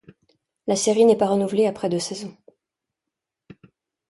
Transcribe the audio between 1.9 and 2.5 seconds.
saisons.